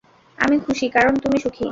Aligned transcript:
আমি 0.37 0.55
খুশি, 0.59 0.85
কারণ 0.89 1.13
তুমি 1.15 1.37
সুখী। 1.39 1.67